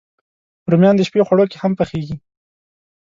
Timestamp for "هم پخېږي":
1.63-2.15